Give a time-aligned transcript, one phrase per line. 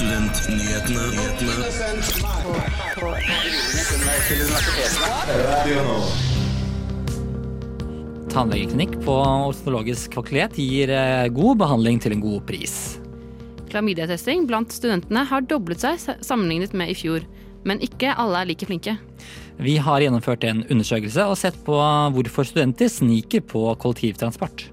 [0.00, 0.96] Studentnyhetene.
[8.32, 12.96] Tannlegeklinikk på odontologisk fakultet gir eh, god behandling til en god pris.
[13.68, 17.26] Klamydiatesting blant studentene har doblet seg sammenlignet med i fjor,
[17.68, 18.94] men ikke alle er like flinke.
[19.60, 21.76] Vi har gjennomført en undersøkelse og sett på
[22.16, 24.64] hvorfor studenter sniker på kollektivtransport.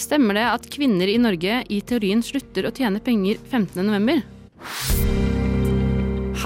[0.00, 4.24] Stemmer det at kvinner i Norge i teorien slutter å tjene penger 15.11?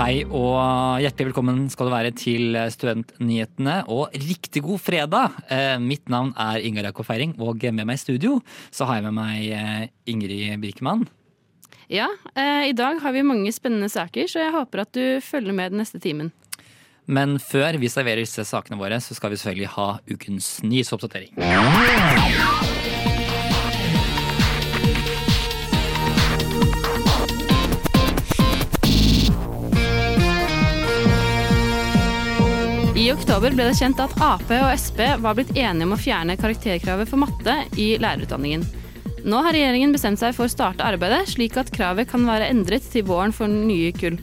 [0.00, 5.38] Hei og hjertelig velkommen skal du være til Studentnyhetene og riktig god fredag.
[5.52, 8.38] Eh, mitt navn er Ingar Jakob Feiring, og med meg i studio
[8.70, 11.06] så har jeg med meg eh, Ingrid Birkemann.
[11.90, 15.52] Ja, eh, i dag har vi mange spennende saker, så jeg håper at du følger
[15.52, 16.30] med den neste timen.
[17.10, 21.34] Men før vi serverer disse sakene våre, så skal vi selvfølgelig ha ukens nyhetsoppdatering.
[33.10, 36.36] I oktober ble det kjent at Ap og Sp var blitt enige om å fjerne
[36.38, 38.62] karakterkravet for matte i lærerutdanningen.
[39.26, 42.86] Nå har regjeringen bestemt seg for å starte arbeidet, slik at kravet kan være endret
[42.92, 44.20] til våren for nye kull.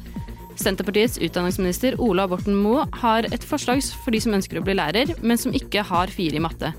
[0.55, 5.11] Senterpartiets utdanningsminister Ola Borten Moe har et forslag for de som ønsker å bli lærer,
[5.19, 6.71] men som ikke har fire i matte.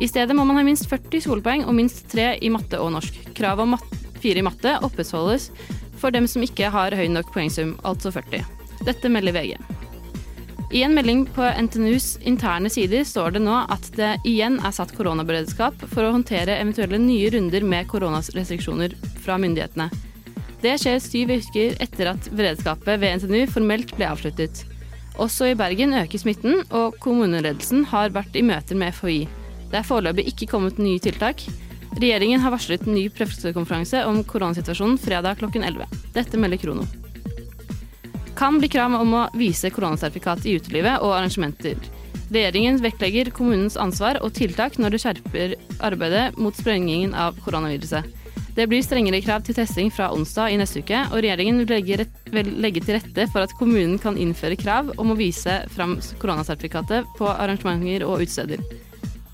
[0.00, 3.20] I stedet må man ha minst 40 skolepoeng og minst tre i matte og norsk.
[3.36, 3.76] Kravet om
[4.24, 5.50] fire i matte opprettholdes
[6.00, 8.40] for dem som ikke har høy nok poengsum, altså 40.
[8.88, 9.81] Dette melder VG.
[10.72, 14.94] I en melding på NTNUs interne sider står det nå at det igjen er satt
[14.96, 19.90] koronaberedskap for å håndtere eventuelle nye runder med koronarestriksjoner fra myndighetene.
[20.62, 24.62] Det skjer syv uker etter at beredskapet ved NTNU formelt ble avsluttet.
[25.20, 29.26] Også i Bergen øker smitten, og kommuneledelsen har vært i møter med FHI.
[29.68, 31.44] Det er foreløpig ikke kommet nye tiltak.
[31.98, 36.00] Regjeringen har varslet en ny pressekonferanse om koronasituasjonen fredag klokken 11.
[36.16, 36.88] Dette melder Krono
[38.42, 41.76] kan bli krav om å vise koronasertifikat i utelivet og arrangementer.
[42.34, 45.52] Regjeringen vektlegger kommunens ansvar og tiltak når det skjerper
[45.86, 48.08] arbeidet mot sprengingen av koronaviruset.
[48.56, 52.82] Det blir strengere krav til testing fra onsdag i neste uke, og regjeringen vil legge
[52.82, 58.02] til rette for at kommunen kan innføre krav om å vise fram koronasertifikatet på arrangementer
[58.08, 58.64] og utesteder.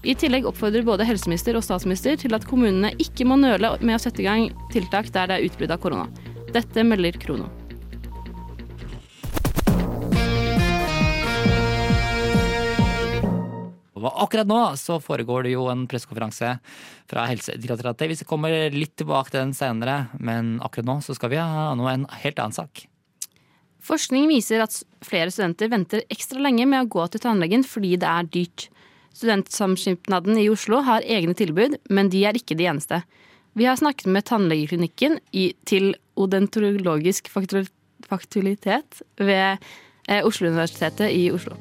[0.04, 4.02] I tillegg oppfordrer både helseminister og statsminister til at kommunene ikke må nøle med å
[4.04, 6.28] sette i gang tiltak der det er utbrudd av korona.
[6.52, 7.48] Dette melder Krono.
[14.04, 16.54] Og akkurat nå så foregår det jo en pressekonferanse
[17.10, 18.12] fra Helsedirektoratet.
[18.12, 21.92] Vi kommer litt tilbake til den senere, men akkurat nå så skal vi ha noe,
[21.92, 22.86] en helt annen sak.
[23.88, 24.74] Forskning viser at
[25.06, 28.66] flere studenter venter ekstra lenge med å gå til tannlegen fordi det er dyrt.
[29.16, 33.00] Studentsamskipnaden i Oslo har egne tilbud, men de er ikke de eneste.
[33.58, 35.18] Vi har snakket med tannlegeklinikken
[35.66, 39.58] til odentologisk faktualitet ved
[40.06, 41.58] eh, Oslo universitetet i Oslo.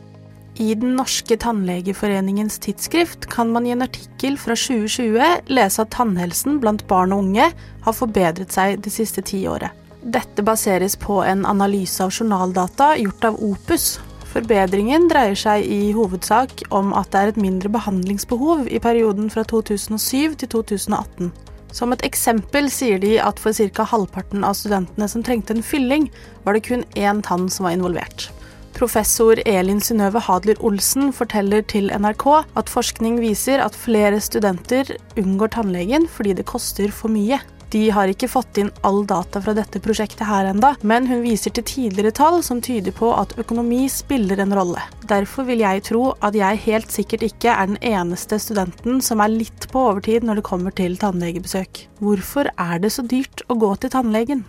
[0.57, 6.57] I Den norske tannlegeforeningens tidsskrift kan man i en artikkel fra 2020 lese at tannhelsen
[6.63, 7.51] blant barn og unge
[7.85, 9.69] har forbedret seg det siste tiåret.
[10.01, 13.99] Dette baseres på en analyse av journaldata gjort av Opus.
[14.31, 19.45] Forbedringen dreier seg i hovedsak om at det er et mindre behandlingsbehov i perioden fra
[19.45, 21.29] 2007 til 2018.
[21.75, 23.85] Som et eksempel sier de at for ca.
[23.85, 26.09] halvparten av studentene som trengte en fylling,
[26.47, 28.31] var det kun én tann som var involvert.
[28.77, 32.25] Professor Elin Synnøve Hadler Olsen forteller til NRK
[32.61, 37.39] at forskning viser at flere studenter unngår tannlegen fordi det koster for mye.
[37.73, 41.51] De har ikke fått inn all data fra dette prosjektet her enda, men hun viser
[41.57, 44.85] til tidligere tall som tyder på at økonomi spiller en rolle.
[45.09, 49.33] Derfor vil jeg tro at jeg helt sikkert ikke er den eneste studenten som er
[49.33, 51.87] litt på overtid når det kommer til tannlegebesøk.
[51.97, 54.45] Hvorfor er det så dyrt å gå til tannlegen?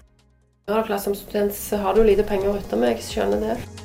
[0.69, 3.78] Som student så har du lite penger å rutte med, jeg skjønner det.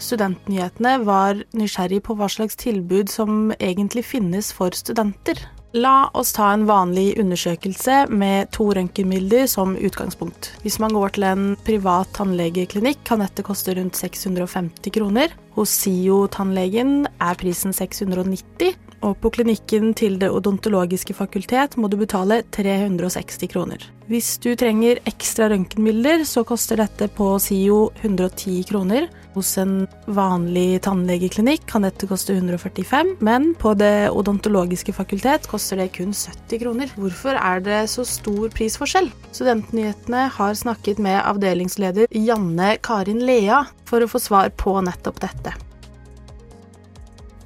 [0.00, 5.38] Studentnyhetene var nysgjerrig på hva slags tilbud som egentlig finnes for studenter.
[5.76, 10.48] La oss ta en vanlig undersøkelse med to røntgenbilder som utgangspunkt.
[10.64, 15.36] Hvis man går til en privat tannlegeklinikk, kan dette koste rundt 650 kroner.
[15.56, 22.42] Hos SIO-tannlegen er prisen 690, og på klinikken til Det odontologiske fakultet må du betale
[22.52, 23.86] 360 kroner.
[24.10, 29.08] Hvis du trenger ekstra røntgenbilder, så koster dette på SIO 110 kroner.
[29.36, 35.92] Hos en vanlig tannlegeklinikk kan dette koste 145, men på Det odontologiske fakultet koster det
[35.96, 36.94] kun 70 kroner.
[36.98, 39.08] Hvorfor er det så stor prisforskjell?
[39.30, 45.56] Studentnyhetene har snakket med avdelingsleder Janne Karin Lea for å få svar på nettopp dette.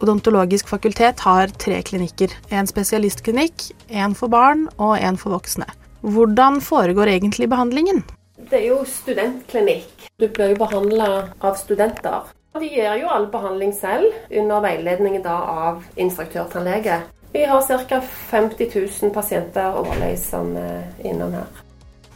[0.04, 2.32] Odontologisk fakultet har tre klinikker.
[2.52, 5.64] En spesialistklinikk, en for barn og en for voksne.
[6.04, 8.02] Hvordan foregår egentlig behandlingen?
[8.36, 10.10] Det er jo studentklinikk.
[10.20, 11.10] Du blir jo behandla
[11.40, 12.28] av studenter.
[12.60, 17.00] De gjør jo all behandling selv, under veiledning da av instruktørtannlege.
[17.34, 18.00] Vi har ca.
[18.30, 18.68] 50
[19.02, 21.63] 000 pasienter årlig som er innom her.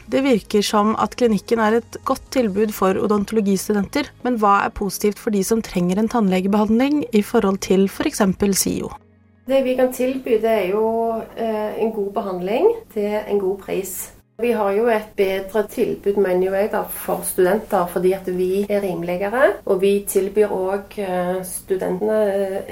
[0.09, 5.21] Det virker som at klinikken er et godt tilbud for odontologistudenter, men hva er positivt
[5.21, 8.23] for de som trenger en tannlegebehandling i forhold til f.eks.
[8.41, 8.89] For SIO?
[9.49, 10.87] Det vi kan tilby, det er jo
[11.37, 13.93] eh, en god behandling til en god pris.
[14.41, 18.85] Vi har jo et bedre tilbud mener jeg, da, for studenter fordi at vi er
[18.85, 19.43] rimeligere.
[19.67, 22.21] Og vi tilbyr òg eh, studentene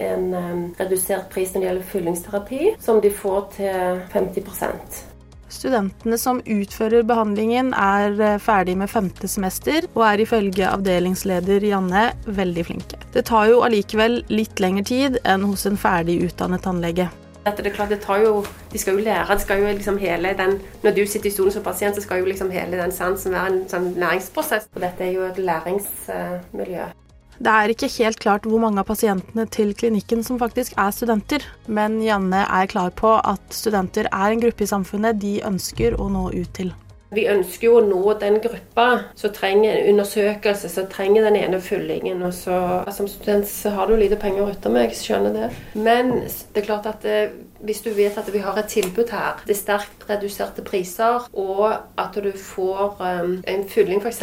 [0.09, 5.16] en eh, redusert pris når det gjelder fyllingsterapi, som de får til 50
[5.53, 12.09] Studentene som utfører behandlingen er eh, ferdig med femte semester, og er ifølge avdelingsleder Janne
[12.27, 12.99] veldig flinke.
[13.15, 17.07] Det tar jo allikevel litt lengre tid enn hos en ferdig utdannet tannlege.
[17.47, 18.41] Dette, det er klart, det tar jo,
[18.73, 19.39] De skal jo lære.
[19.39, 22.27] skal jo liksom hele den, Når du sitter i stolen som pasient, så skal jo
[22.27, 24.67] liksom hele den sansen være en sånn læringsprosess.
[24.75, 26.91] Og dette er jo et læringsmiljø.
[27.37, 31.45] Det er ikke helt klart hvor mange av pasientene til klinikken som faktisk er studenter,
[31.69, 36.09] men Janne er klar på at studenter er en gruppe i samfunnet de ønsker å
[36.13, 36.73] nå ut til.
[37.15, 38.87] Vi ønsker jo å nå den gruppa
[39.19, 42.23] som trenger en undersøkelse, som trenger den ene fyllingen.
[42.27, 45.51] og så, Som student så har du lite penger å rutte med, jeg skjønner det.
[45.75, 49.39] Men det er klart at eh, hvis du vet at vi har et tilbud her,
[49.47, 54.23] det er sterkt reduserte priser, og at du får um, en fylling f.eks.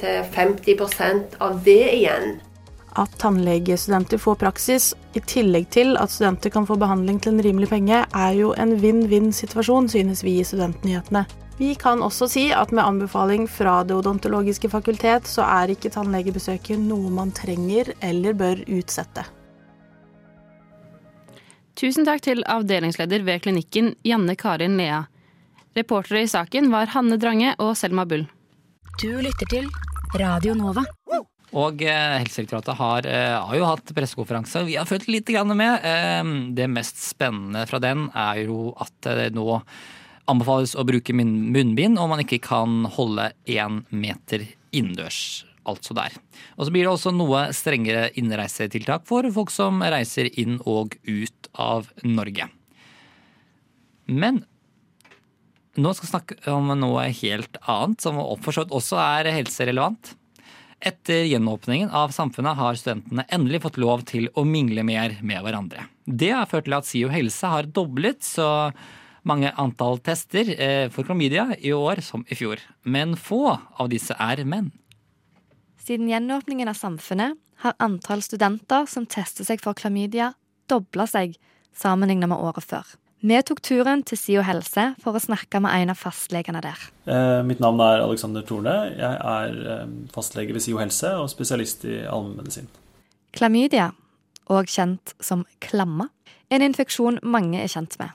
[0.00, 2.36] til 50% av det igjen
[2.94, 7.72] at tannlegestudenter får praksis, i tillegg til at studenter kan få behandling til en rimelig
[7.72, 11.24] penge, er jo en vinn-vinn-situasjon, synes vi i Studentnyhetene.
[11.58, 16.80] Vi kan også si at med anbefaling fra Det odontologiske fakultet, så er ikke tannlegebesøket
[16.82, 19.22] noe man trenger eller bør utsette.
[21.78, 25.04] Tusen takk til avdelingsleder ved klinikken, Janne Karin Lea.
[25.78, 28.26] Reportere i saken var Hanne Drange og Selma Bull.
[28.98, 29.70] Du lytter til
[30.18, 30.84] Radio Nova.
[31.54, 34.64] Og eh, Helsedirektoratet har, eh, har, jo hatt pressekonferanse.
[34.66, 35.86] Vi har fulgt litt med.
[35.86, 36.22] Eh,
[36.54, 39.62] det mest spennende fra den er jo at det nå
[40.30, 45.44] anbefales å bruke munnbind om man ikke kan holde én meter innendørs.
[45.64, 46.12] Altså der.
[46.58, 51.48] Og så blir det også noe strengere innreisetiltak for folk som reiser inn og ut
[51.56, 52.50] av Norge.
[54.04, 54.42] Men
[55.80, 60.12] nå skal vi snakke om noe helt annet, som forstått også er helserelevant.
[60.84, 65.88] Etter gjenåpningen av samfunnet har studentene endelig fått lov til å mingle mer med hverandre.
[66.04, 68.46] Det har ført til at SIO helse har doblet, så
[69.28, 74.16] mange antall tester eh, for klamydia i år som i fjor, men få av disse
[74.20, 74.70] er menn.
[75.84, 80.32] Siden gjenåpningen av samfunnet har antall studenter som tester seg for klamydia,
[80.68, 81.36] dobla seg
[81.76, 82.94] sammenlignet med året før.
[83.24, 86.80] Vi tok turen til SIO helse for å snakke med en av fastlegene der.
[87.08, 88.74] Eh, mitt navn er Alexander Torne.
[88.92, 92.68] Jeg er eh, fastlege ved SIO helse og spesialist i allmennmedisin.
[93.32, 93.88] Klamydia,
[94.52, 96.10] òg kjent som klamma,
[96.52, 98.12] er en infeksjon mange er kjent med.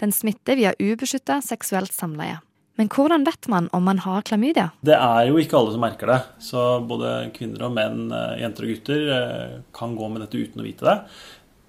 [0.00, 2.38] Den smitter via ubeskytta seksuelt samleie.
[2.80, 4.70] Men hvordan vet man om man har klamydia?
[4.80, 6.20] Det er jo ikke alle som merker det.
[6.40, 10.62] Så både kvinner og menn, eh, jenter og gutter, eh, kan gå med dette uten
[10.62, 10.96] å vite det.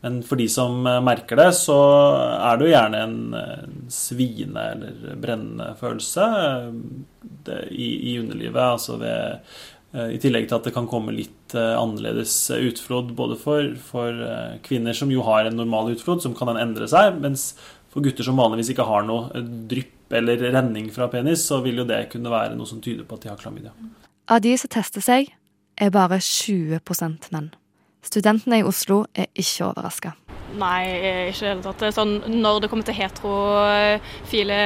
[0.02, 1.76] Men for de som eh, merker det, så
[2.38, 3.36] er det jo gjerne en
[3.92, 6.30] sviende eller brennende følelse
[7.76, 8.64] i underlivet.
[8.64, 9.52] Altså ved,
[10.16, 14.16] I tillegg til at det kan komme litt annerledes utflod både for, for
[14.64, 17.52] kvinner som jo har en normal utflod, som kan den endre seg, mens
[17.92, 21.88] for gutter som vanligvis ikke har noe drypp eller renning fra penis, så vil jo
[21.88, 23.72] det kunne være noe som tyder på at de har klamydia.
[24.32, 25.32] Av de som tester seg,
[25.82, 27.52] er bare 20% menn.
[28.06, 30.16] Studentene i Oslo er ikke overraska.
[30.60, 30.82] Nei,
[31.32, 31.86] ikke i det hele tatt.
[31.96, 34.60] Sånn, når det kommer til heterofile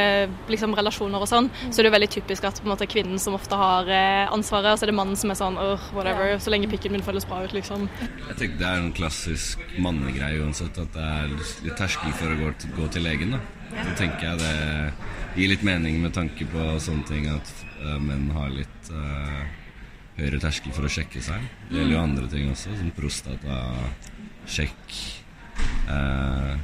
[0.52, 3.22] liksom, relasjoner og sånn, så er det jo veldig typisk at på en måte, kvinnen
[3.22, 6.40] som ofte har eh, ansvaret, og så er det mannen som er sånn whatever, whatever,
[6.42, 7.90] så lenge pikken min føles bra ut, liksom.
[8.30, 11.28] Jeg tenker det er en klassisk mannegreie uansett, at det er
[11.66, 13.30] litt terskel for å gå til, gå til legen.
[13.36, 13.40] da.
[13.76, 14.56] Så tenker jeg det
[15.36, 17.48] gir litt mening med tanke på sånne ting at
[17.82, 19.42] uh, menn har litt uh,
[20.20, 21.42] høyere terskel for å sjekke seg.
[21.70, 24.88] Det gjelder jo andre ting også, som prostatasjekk
[25.90, 26.56] Eh,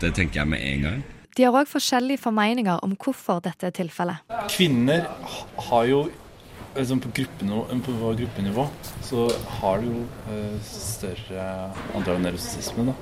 [0.00, 1.02] det tenker jeg med en gang.
[1.36, 4.20] De har òg forskjellige formeninger om hvorfor dette er tilfellet.
[4.52, 5.06] Kvinner
[5.70, 6.02] har jo
[6.76, 8.66] liksom på, gruppenivå, på gruppenivå
[9.02, 10.02] så har du jo
[10.32, 11.46] eh, større
[11.94, 12.94] andel av nevrosisme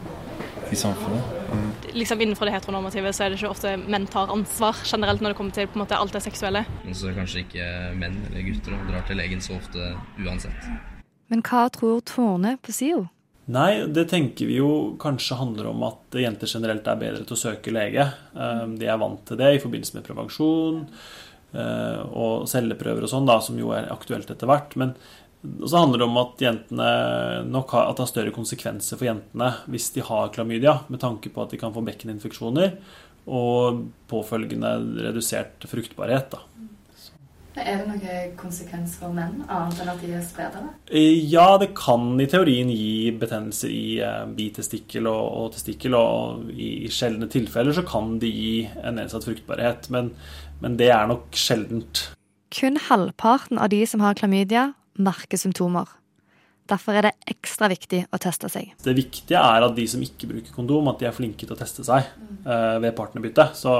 [0.70, 1.22] i samfunnet.
[1.52, 1.70] Mm.
[1.98, 5.38] Liksom Innenfor det heteronormative så er det ikke ofte menn tar ansvar generelt når det
[5.38, 6.64] kommer til på en måte, alt det seksuelle.
[6.84, 10.70] Men så er det kanskje ikke menn eller gutter drar til legen så ofte uansett.
[11.30, 13.06] Men hva tror Tone på SIO?
[13.50, 17.40] Nei, det tenker vi jo kanskje handler om at jenter generelt er bedre til å
[17.40, 18.04] søke lege.
[18.36, 20.84] Eh, de er vant til det i forbindelse med prevensjon.
[21.50, 24.76] eh, og celleprøver og sånn, da, som jo er aktuelt etter hvert.
[24.78, 24.94] Men
[25.66, 26.90] så handler det om at jentene
[27.48, 31.32] nok har, at det har større konsekvenser for jentene hvis de har klamydia, med tanke
[31.32, 32.76] på at de kan få bekkeninfeksjoner
[33.30, 34.76] og påfølgende
[35.08, 36.30] redusert fruktbarhet.
[36.36, 36.44] da.
[37.58, 40.70] Er det noen konsekvens for menn, annet enn at de er spredere?
[41.30, 46.88] Ja, det kan i teorien gi betennelser i eh, bitestikkel og, og testikkel, og i
[46.92, 48.54] sjeldne tilfeller så kan det gi
[48.84, 50.12] en nedsatt fruktbarhet, men,
[50.62, 52.06] men det er nok sjeldent.
[52.54, 55.90] Kun halvparten av de som har klamydia, merker symptomer.
[56.70, 58.74] Derfor er det ekstra viktig å teste seg.
[58.84, 61.58] Det viktige er at de som ikke bruker kondom, at de er flinke til å
[61.58, 63.48] teste seg eh, ved partnerbytte.
[63.58, 63.72] Så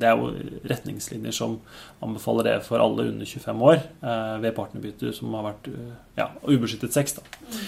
[0.00, 0.32] det er jo
[0.70, 1.60] retningslinjer som
[2.02, 6.28] anbefaler det for alle under 25 år eh, ved partnerbytte som har vært eh, ja,
[6.48, 7.18] ubeskyttet sex.
[7.20, 7.62] Da.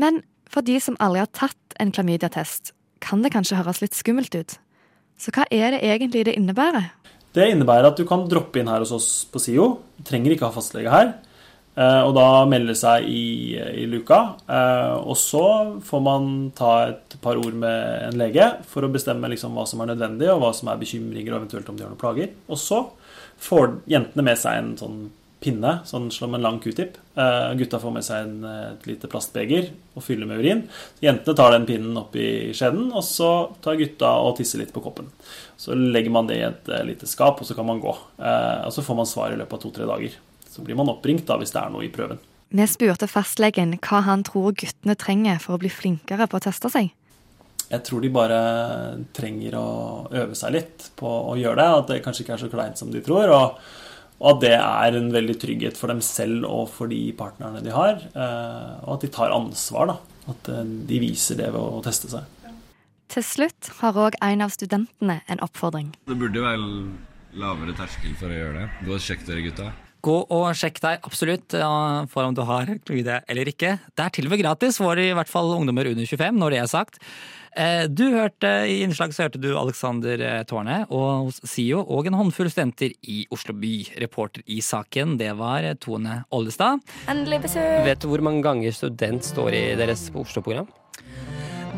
[0.00, 2.72] Men for de som aldri har tatt en klamydiatest,
[3.04, 4.56] kan det kanskje høres litt skummelt ut.
[5.20, 6.94] Så hva er det egentlig det innebærer?
[7.34, 9.66] Det innebærer at du kan droppe inn her hos oss på SIO.
[9.98, 11.16] Du trenger ikke ha fastlege her.
[11.74, 14.20] Eh, og da melde seg i, i luka.
[14.46, 15.44] Eh, og så
[15.84, 19.82] får man ta et par ord med en lege for å bestemme liksom hva som
[19.82, 22.32] er nødvendig, og hva som er bekymringer, og eventuelt om de har noen plager.
[22.46, 22.86] Og så
[23.42, 25.04] får jentene med seg en sånn
[25.44, 26.94] pinne, sånn som en lang q-tip.
[27.20, 30.62] Eh, gutta får med seg en, et lite plastbeger og fyller med urin.
[31.04, 33.32] Jentene tar den pinnen opp i skjeden, og så
[33.66, 35.10] tar gutta og tisser litt på koppen.
[35.60, 37.92] Så legger man det i et lite skap, og så kan man gå.
[37.92, 40.16] Og så får man svar i løpet av to-tre dager.
[40.54, 42.20] Så blir man oppringt da, hvis det er noe i prøven.
[42.54, 46.70] Vi spurte fastlegen hva han tror guttene trenger for å bli flinkere på å teste
[46.70, 46.92] seg.
[47.72, 48.38] Jeg tror de bare
[49.16, 49.68] trenger å
[50.12, 51.80] øve seg litt på å gjøre det.
[51.80, 53.32] At det kanskje ikke er så kleint som de tror.
[53.34, 53.56] Og,
[54.20, 57.72] og at det er en veldig trygghet for dem selv og for de partnerne de
[57.74, 58.04] har.
[58.12, 59.90] Eh, og at de tar ansvar.
[59.90, 59.98] da.
[60.30, 62.30] At eh, de viser det ved å teste seg.
[63.14, 65.90] Til slutt har òg en av studentene en oppfordring.
[66.06, 66.68] Det burde vel
[67.34, 68.68] lavere terskel for å gjøre det.
[68.86, 69.72] Gå og sjekk dere, gutta.
[70.04, 71.54] Gå og sjekk deg absolutt
[72.12, 73.78] for om du har klamydia eller ikke.
[73.96, 76.60] Det er til og med gratis for i hvert fall ungdommer under 25, når det
[76.60, 77.00] er sagt.
[77.56, 82.08] Eh, du hørte, I innslag så hørte du Alexander eh, Tårne og hos SIO og
[82.08, 83.74] en håndfull studenter i Oslo by.
[84.02, 86.82] Reporter i saken, det var Tone Ollestad.
[87.10, 87.84] Endelig besøk!
[87.86, 90.66] Vet du hvor mange ganger student står i deres Oslo-program?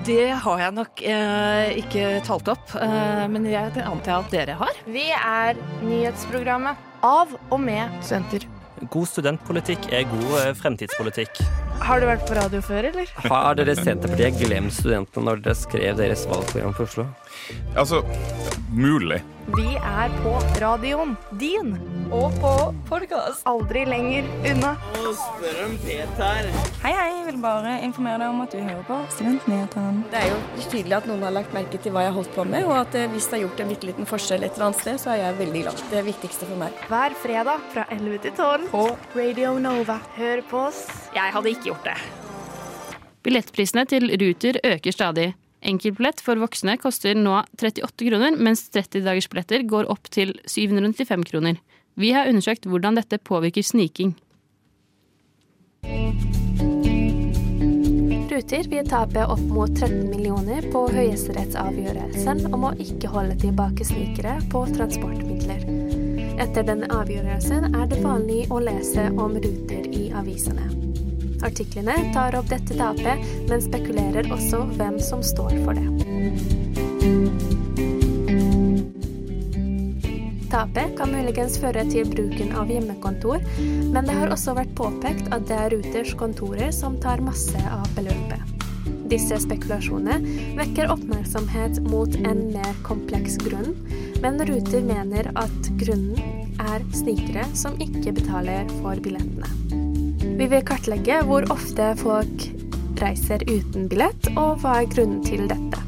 [0.07, 4.77] Det har jeg nok eh, ikke talt opp, eh, men jeg, antar at dere har.
[4.87, 8.47] Vi er nyhetsprogrammet av og med studenter.
[8.93, 11.41] God studentpolitikk er god eh, fremtidspolitikk.
[11.83, 13.11] Har du vært på radio før, eller?
[13.27, 17.09] Har dere Senterpartiet glemt studentene når dere skrev deres valgprogram for Oslo?
[17.75, 18.05] Altså,
[18.71, 19.25] mulig.
[19.59, 21.75] Vi er på radioen din.
[22.15, 22.51] Og på
[22.87, 23.43] podkast.
[23.51, 24.73] Aldri lenger unna.
[25.01, 26.49] Og spør om Peter.
[26.85, 27.07] Hei, hei.
[27.17, 30.05] Jeg vil bare informere deg om at du hører på Studentnyhetene.
[30.13, 30.37] Det er jo
[30.71, 32.95] tydelig at noen har lagt merke til hva jeg har holdt på med, og at
[32.95, 35.19] eh, hvis det har gjort en bitte liten forskjell et eller annet sted, så er
[35.25, 35.83] jeg veldig glad.
[35.91, 36.85] Det er viktigste for meg.
[36.93, 38.85] Hver fredag fra 11 til 12 på
[39.17, 39.99] Radio Nova.
[40.21, 40.85] Hør på oss.
[41.17, 41.97] Jeg hadde ikke gjort det.
[43.27, 45.33] Billettprisene til Ruter øker stadig.
[45.67, 51.59] Enkeltbillett for voksne koster nå 38 kroner, mens 30-dagersbilletter går opp til 795 kroner.
[51.97, 54.13] Vi har undersøkt hvordan dette påvirker sniking.
[58.37, 64.37] Ruter vil tape opp mot 13 millioner på høyesterettsavgjørelsen om å ikke holde tilbake snikere
[64.53, 65.65] på transportmidler.
[66.45, 70.69] Etter denne avgjørelsen er det vanlig å lese om Ruter i avisene.
[71.49, 77.56] Artiklene tar opp dette tapet, men spekulerer også hvem som står for det.
[80.57, 83.43] Tapet kan muligens føre til bruken av hjemmekontor,
[83.93, 87.85] men det har også vært påpekt at det er Ruters kontorer som tar masse av
[87.93, 88.41] beløpet.
[89.13, 90.17] Disse spekulasjonene
[90.57, 93.77] vekker oppmerksomhet mot en mer kompleks grunn,
[94.25, 99.53] men Ruter mener at grunnen er snikere som ikke betaler for billettene.
[100.41, 102.49] Vi vil kartlegge hvor ofte folk
[103.05, 105.86] reiser uten billett, og hva er grunnen til dette.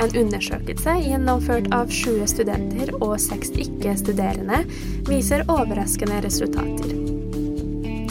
[0.00, 4.62] En undersøkelse gjennomført av 20 studenter og 6 ikke-studerende
[5.08, 6.92] viser overraskende resultater.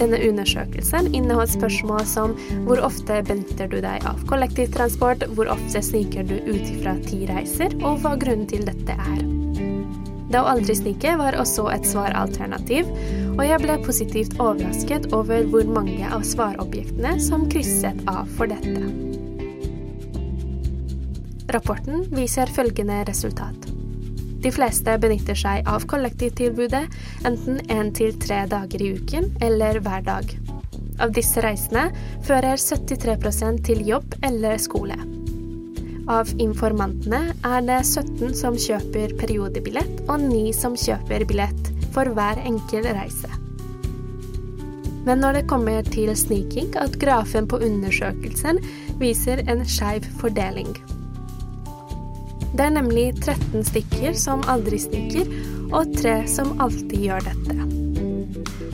[0.02, 2.34] Denne undersøkelsen inneholdt spørsmål som
[2.66, 7.76] hvor ofte benytter du deg av kollektivtransport, hvor ofte sniker du ut fra ti reiser,
[7.84, 9.22] og hva grunnen til dette er.
[10.32, 12.90] Da å aldri snike var også et svaralternativ,
[13.36, 19.11] og jeg ble positivt overrasket over hvor mange av svarobjektene som krysset av for dette.
[21.52, 23.68] Rapporten viser følgende resultat.
[24.42, 26.86] De fleste benytter seg av kollektivtilbudet
[27.28, 30.32] enten én til tre dager i uken eller hver dag.
[31.02, 31.90] Av disse reisene
[32.26, 34.98] fører 73% til jobb eller skole.
[36.12, 42.42] Av informantene er det 17 som kjøper periodebillett, og 9 som kjøper billett for hver
[42.48, 43.30] enkel reise.
[45.06, 48.62] Men når det kommer til sniking, at grafen på undersøkelsen
[49.02, 50.74] viser en skeiv fordeling.
[52.52, 55.30] Det er nemlig 13 stykker som aldri sniker,
[55.72, 57.56] og 3 som alltid gjør dette.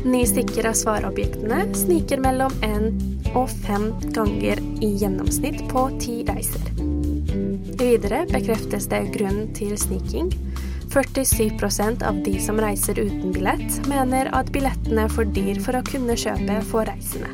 [0.08, 2.90] Ni stykker av svarobjektene sniker mellom én
[3.36, 6.64] og fem ganger i gjennomsnitt på ti reiser.
[7.78, 10.32] Videre bekreftes det grunnen til sniking.
[10.94, 15.84] 47% av de som reiser uten billett, mener at billettene er for dyr for å
[15.86, 17.30] kunne kjøpe for reisende.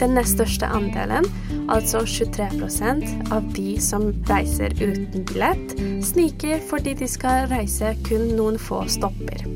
[0.00, 1.26] Den nest største andelen,
[1.70, 8.58] altså 23% av de som reiser uten billett, sniker fordi de skal reise kun noen
[8.60, 9.46] få stopper.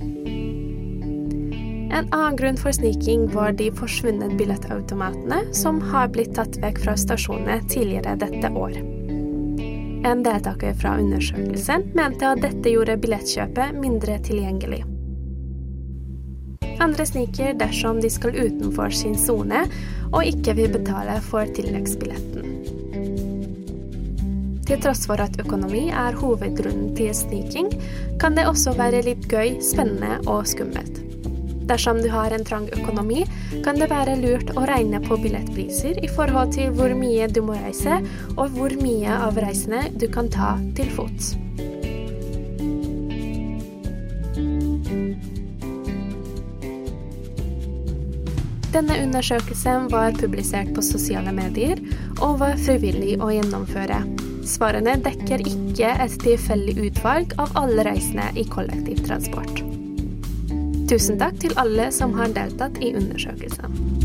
[1.97, 6.97] En annen grunn for sniking var de forsvunne billettautomatene som har blitt tatt vekk fra
[6.99, 8.77] stasjonene tidligere dette år.
[10.07, 14.85] En deltaker fra undersøkelsen mente at dette gjorde billettkjøpet mindre tilgjengelig.
[16.83, 19.65] Andre sniker dersom de skal utenfor sin sone
[20.13, 22.53] og ikke vil betale for tilleggsbilletten.
[24.67, 27.71] Til tross for at økonomi er hovedgrunnen til sniking,
[28.19, 31.03] kan det også være litt gøy, spennende og skummelt.
[31.67, 33.25] Dersom du har en trang økonomi,
[33.65, 37.59] kan det være lurt å regne på billettpriser i forhold til hvor mye du må
[37.59, 37.99] reise,
[38.37, 41.35] og hvor mye av reisene du kan ta til fots.
[48.77, 51.79] Denne undersøkelsen var publisert på sosiale medier
[52.21, 54.03] og var frivillig å gjennomføre.
[54.45, 59.65] Svarene dekker ikke et tilfeldig utvalg av alle reisende i kollektivtransport.
[60.93, 63.96] Tusen takk til alle som har deltatt i undersøkelsen.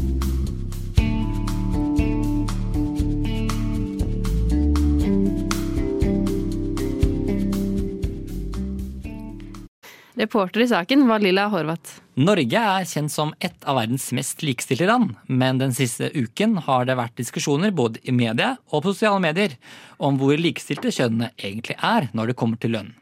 [10.21, 11.95] Reporter i saken var Lilla Horvath.
[12.13, 16.85] Norge er kjent som et av verdens mest likestilte land, men den siste uken har
[16.85, 19.55] det vært diskusjoner både i media og på sosiale medier
[19.97, 22.93] om hvor likestilte kjønnene egentlig er når det kommer til lønn.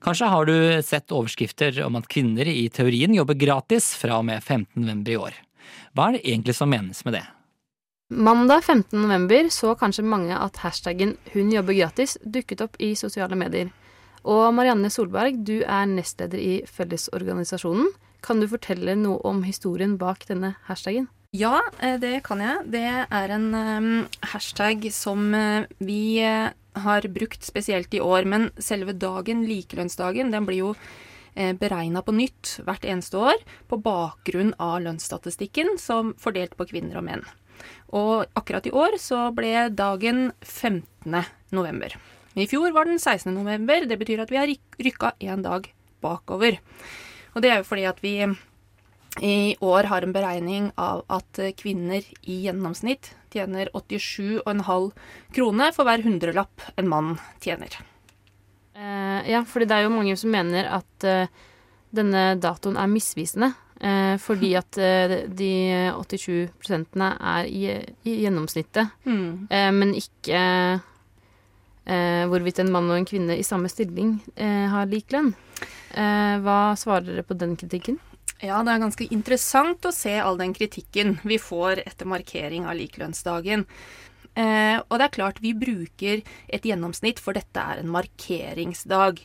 [0.00, 4.40] Kanskje har du sett overskrifter om at kvinner i teorien jobber gratis fra og med
[4.40, 4.80] 15.
[4.80, 5.40] november i år.
[5.92, 7.26] Hva er det egentlig som menes med det?
[8.16, 8.96] Mandag 15.
[8.96, 13.68] november så kanskje mange at hashtaggen 'hun jobber gratis' dukket opp i sosiale medier.
[14.26, 17.92] Og Marianne Solberg, du er nestleder i Fellesorganisasjonen.
[18.26, 21.06] Kan du fortelle noe om historien bak denne hashtaggen?
[21.36, 22.64] Ja, eh, det kan jeg.
[22.74, 23.90] Det er en um,
[24.32, 28.26] hashtag som uh, vi har brukt spesielt i år.
[28.26, 30.78] Men selve dagen, likelønnsdagen, den blir jo
[31.36, 37.04] beregna på nytt hvert eneste år på bakgrunn av lønnsstatistikken som fordelt på kvinner og
[37.04, 37.26] menn.
[37.92, 41.12] Og akkurat i år så ble dagen 15.
[41.52, 41.92] november.
[42.36, 43.32] I fjor var den 16.
[43.34, 43.86] november.
[43.88, 44.50] Det betyr at vi har
[44.82, 45.70] rykka én dag
[46.04, 46.58] bakover.
[47.34, 48.14] Og det er jo fordi at vi
[49.24, 54.90] i år har en beregning av at kvinner i gjennomsnitt tjener 87,5
[55.36, 57.72] kroner for hver hundrelapp en mann tjener.
[58.76, 61.30] Eh, ja, fordi det er jo mange som mener at eh,
[61.96, 63.54] denne datoen er misvisende.
[63.80, 65.48] Eh, fordi at eh, de
[65.96, 66.52] 87
[67.16, 67.64] er i,
[68.04, 69.48] i gjennomsnittet, Mm.
[69.48, 70.84] eh, men ikke eh,
[71.86, 75.30] hvorvidt en mann og en kvinne i samme stilling eh, har lik lønn.
[75.94, 78.00] Eh, hva svarer dere på den kritikken?
[78.42, 82.76] Ja, det er ganske interessant å se all den kritikken vi får etter markering av
[82.76, 83.64] likelønnsdagen.
[84.36, 86.20] Eh, og det er klart vi bruker
[86.52, 89.22] et gjennomsnitt, for dette er en markeringsdag.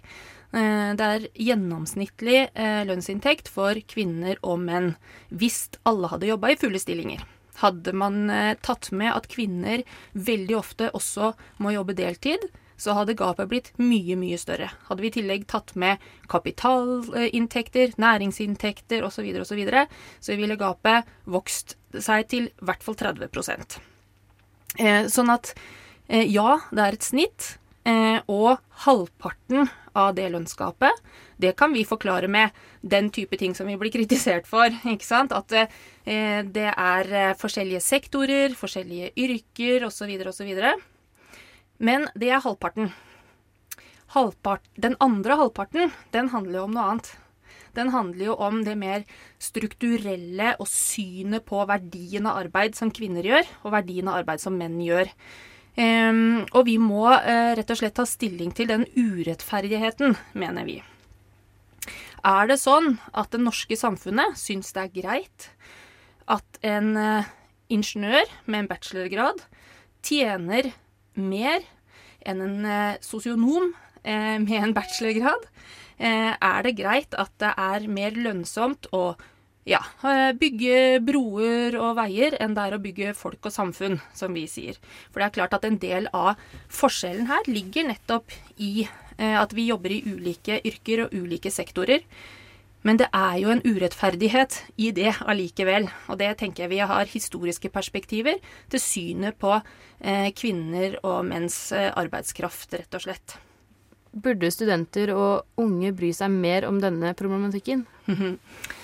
[0.56, 4.94] Eh, det er gjennomsnittlig eh, lønnsinntekt for kvinner og menn
[5.28, 7.28] hvis alle hadde jobba i fulle stillinger.
[7.60, 9.84] Hadde man eh, tatt med at kvinner
[10.14, 12.48] veldig ofte også må jobbe deltid,
[12.82, 14.72] så hadde gapet blitt mye, mye større.
[14.88, 19.86] Hadde vi i tillegg tatt med kapitalinntekter, næringsinntekter osv., osv., så, videre,
[20.20, 23.78] så ville gapet vokst seg til i hvert fall 30%
[24.80, 25.54] eh, Sånn at
[26.08, 27.56] eh, ja, det er et snitt,
[28.30, 29.66] og halvparten
[29.98, 31.02] av det lønnsgapet,
[31.42, 34.72] det kan vi forklare med den type ting som vi blir kritisert for.
[34.94, 35.36] ikke sant?
[35.36, 40.52] At eh, det er eh, forskjellige sektorer, forskjellige yrker osv., osv.
[41.82, 42.92] Men det er halvparten.
[44.12, 47.14] Halvpart, den andre halvparten, den handler jo om noe annet.
[47.76, 49.06] Den handler jo om det mer
[49.40, 54.58] strukturelle og synet på verdien av arbeid som kvinner gjør, og verdien av arbeid som
[54.60, 55.08] menn gjør.
[55.80, 60.82] Ehm, og vi må eh, rett og slett ta stilling til den urettferdigheten, mener vi.
[62.28, 65.48] Er det sånn at det norske samfunnet syns det er greit
[66.30, 67.30] at en eh,
[67.72, 69.46] ingeniør med en bachelorgrad
[70.06, 70.74] tjener
[71.16, 71.64] mer
[72.28, 75.44] enn en eh, sosionom med en bachelorgrad?
[76.02, 79.12] Er det greit at det er mer lønnsomt å
[79.64, 84.34] ja, eh, bygge broer og veier enn det er å bygge folk og samfunn, som
[84.34, 84.80] vi sier.
[85.12, 86.40] For det er klart at en del av
[86.74, 92.02] forskjellen her ligger nettopp i eh, at vi jobber i ulike yrker og ulike sektorer.
[92.82, 95.86] Men det er jo en urettferdighet i det allikevel.
[96.10, 98.42] Og det tenker jeg vi har historiske perspektiver
[98.74, 103.38] til synet på eh, kvinner og menns arbeidskraft, rett og slett.
[104.12, 107.86] Burde studenter og unge bry seg mer om denne problematikken?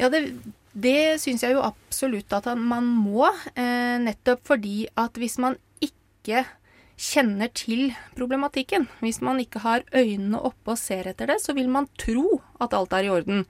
[0.00, 0.26] Ja, det,
[0.74, 3.28] det syns jeg jo absolutt at man må.
[3.54, 6.44] Eh, nettopp fordi at hvis man ikke
[6.94, 11.70] kjenner til problematikken, hvis man ikke har øynene oppe og ser etter det, så vil
[11.70, 13.42] man tro at alt er i orden.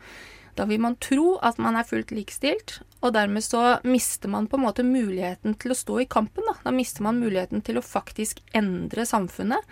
[0.54, 4.56] Da vil man tro at man er fullt likestilt, og dermed så mister man på
[4.56, 6.46] en måte muligheten til å stå i kampen.
[6.46, 9.66] Da, da mister man muligheten til å faktisk endre samfunnet.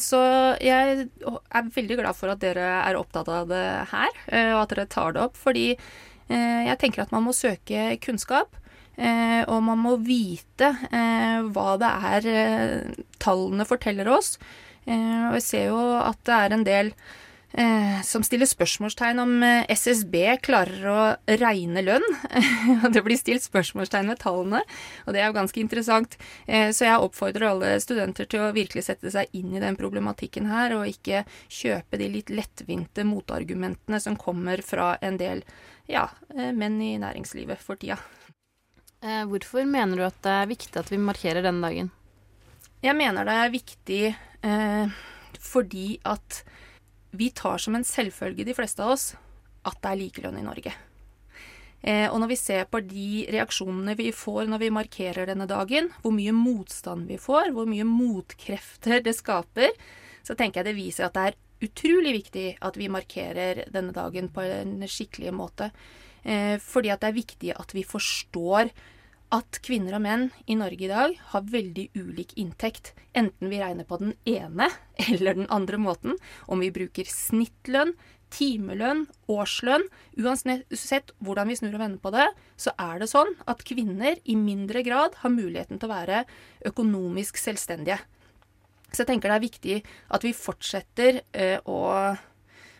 [0.00, 0.20] Så
[0.62, 4.74] jeg er veldig glad for at dere er opptatt av det her, eh, og at
[4.74, 5.38] dere tar det opp.
[5.40, 8.54] Fordi eh, jeg tenker at man må søke kunnskap.
[9.00, 10.70] Eh, og man må vite
[11.54, 12.30] hva det er
[13.22, 14.36] tallene forteller oss.
[14.90, 16.94] Og jeg ser jo at det er en del
[18.06, 21.00] som stiller spørsmålstegn om eh, SSB klarer å
[21.40, 22.06] regne lønn.
[22.94, 24.62] det blir stilt spørsmålstegn ved tallene,
[25.06, 26.16] og det er jo ganske interessant.
[26.46, 30.46] Eh, så jeg oppfordrer alle studenter til å virkelig sette seg inn i den problematikken
[30.50, 35.44] her, og ikke kjøpe de litt lettvinte motargumentene som kommer fra en del
[35.90, 37.98] ja, eh, menn i næringslivet for tida.
[39.02, 41.90] Eh, hvorfor mener du at det er viktig at vi markerer denne dagen?
[42.80, 44.02] Jeg mener det er viktig
[44.46, 44.98] eh,
[45.40, 46.42] fordi at
[47.10, 49.10] vi tar som en selvfølge, de fleste av oss,
[49.66, 50.72] at det er likelønn i Norge.
[51.80, 55.88] Eh, og når vi ser på de reaksjonene vi får når vi markerer denne dagen,
[56.02, 59.72] hvor mye motstand vi får, hvor mye motkrefter det skaper,
[60.26, 64.28] så tenker jeg det viser at det er utrolig viktig at vi markerer denne dagen
[64.32, 65.70] på en skikkelig måte.
[66.22, 68.72] Eh, fordi at det er viktig at vi forstår
[69.34, 72.92] at kvinner og menn i Norge i dag har veldig ulik inntekt.
[73.14, 74.70] Enten vi regner på den ene
[75.08, 76.16] eller den andre måten.
[76.50, 77.94] Om vi bruker snittlønn,
[78.34, 79.86] timelønn, årslønn.
[80.18, 84.38] Uansett hvordan vi snur og vender på det, så er det sånn at kvinner i
[84.38, 86.24] mindre grad har muligheten til å være
[86.70, 88.00] økonomisk selvstendige.
[88.90, 89.76] Så jeg tenker det er viktig
[90.16, 92.16] at vi fortsetter eh, å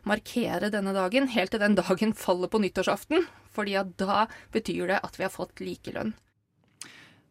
[0.08, 3.28] markere denne dagen helt til den dagen faller på nyttårsaften.
[3.50, 6.14] fordi da betyr det at vi har fått likelønn.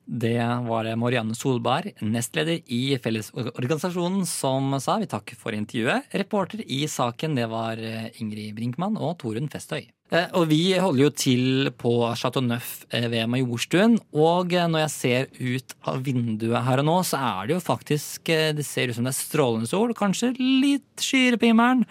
[0.10, 6.08] Det var Marianne Solberg, nestleder i Fellesorganisasjonen, som sa vi takker for intervjuet.
[6.18, 9.84] Reporter i saken det var eh, Ingrid Brinkmann og Torunn Festøy.
[10.10, 14.00] Eh, og vi holder jo til på Chateau Neuf eh, ved Majorstuen.
[14.18, 18.34] Og når jeg ser ut av vinduet her og nå, så er det jo faktisk
[18.58, 21.86] Det ser ut som det er strålende sol, kanskje litt skyer på himmelen.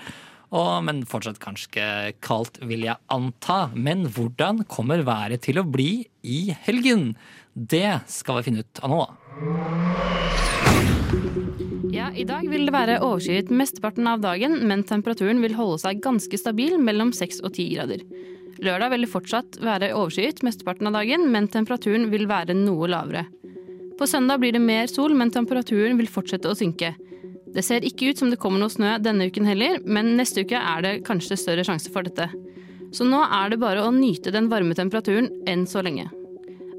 [0.82, 3.70] men fortsatt kanskje kaldt, vil jeg anta.
[3.74, 7.12] Men hvordan kommer været til å bli i helgen?
[7.58, 9.00] Det skal vi finne ut av nå.
[11.90, 16.02] Ja, I dag vil det være overskyet mesteparten av dagen, men temperaturen vil holde seg
[16.04, 18.04] ganske stabil mellom 6 og 10 grader.
[18.62, 23.24] Lørdag vil det fortsatt være overskyet mesteparten av dagen, men temperaturen vil være noe lavere.
[23.98, 26.92] På søndag blir det mer sol, men temperaturen vil fortsette å synke.
[27.54, 30.60] Det ser ikke ut som det kommer noe snø denne uken heller, men neste uke
[30.60, 32.28] er det kanskje større sjanse for dette.
[32.94, 36.06] Så nå er det bare å nyte den varme temperaturen enn så lenge.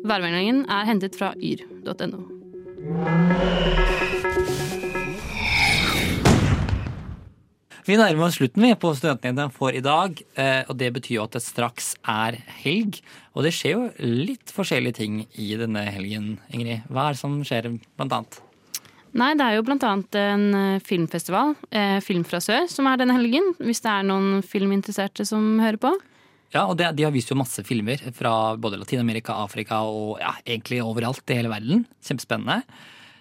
[0.08, 2.24] Værmeldingen er hentet fra yr.no.
[7.90, 10.20] Vi nærmer oss slutten vi på Studentnyhetene for i dag.
[10.38, 13.00] Eh, og Det betyr jo at det straks er helg.
[13.34, 16.86] Og det skjer jo litt forskjellige ting i denne helgen, Ingrid.
[16.88, 18.40] Hva er det som skjer, blant annet?
[19.18, 23.02] Nei, det er jo blant annet en eh, filmfestival, eh, Film fra sør, som er
[23.02, 23.56] denne helgen.
[23.58, 25.96] Hvis det er noen filminteresserte som hører på.
[26.54, 30.34] Ja, og det, De har vist jo masse filmer fra både Latin-Amerika, Afrika og ja,
[30.46, 31.86] egentlig overalt i hele verden.
[32.06, 32.64] Kjempespennende.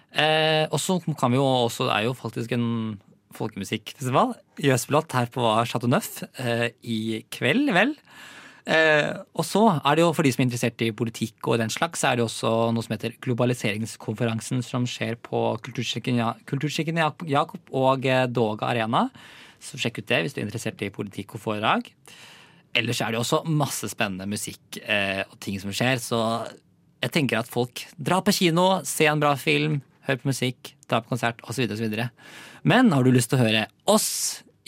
[0.09, 2.97] Eh, og så kan vi jo også, er jo faktisk en
[3.37, 4.33] folkemusikkfestival
[4.65, 7.93] i Østblått her på Chateau Neuf eh, i kveld, vel.
[8.69, 11.69] Eh, og så er det jo for de som er interessert i politikk og den
[11.73, 16.97] slags, så er det også noe som heter globaliseringskonferansen som skjer på Kulturskikken
[17.29, 19.05] Jakob og Doga Arena.
[19.61, 21.93] Så sjekk ut det hvis du er interessert i politikk og foredrag.
[22.77, 26.01] Ellers er det også masse spennende musikk eh, og ting som skjer.
[26.03, 26.19] Så
[27.01, 31.01] jeg tenker at folk drar på kino, se en bra film, hør på musikk, dra
[31.03, 31.65] på konsert osv.
[31.71, 31.97] osv.
[32.67, 34.09] Men har du lyst til å høre oss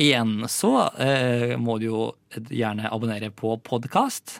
[0.01, 2.05] igjen, så eh, må du jo
[2.49, 4.39] gjerne abonnere på podkast.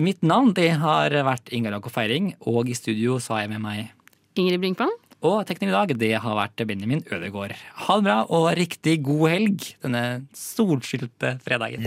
[0.00, 3.64] Mitt navn det har vært Ingar Jakob Feiring, og i studio så har jeg med
[3.66, 4.94] meg Ingrid Brinkmann.
[5.22, 7.54] Og tekniker i dag, det har vært Benjamin Ødegaard.
[7.86, 11.86] Ha det bra og riktig god helg denne solskilte fredagen.